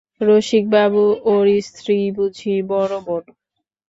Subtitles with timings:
[0.27, 1.03] –রসিকবাবু,
[1.25, 3.23] ওঁর স্ত্রীই বুঝি বড়ো বোন?